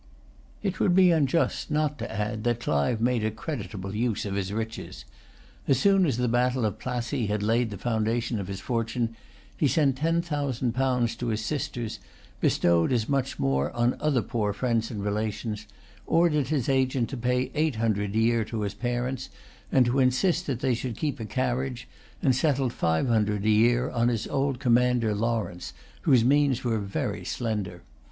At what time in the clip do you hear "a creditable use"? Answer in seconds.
3.23-4.25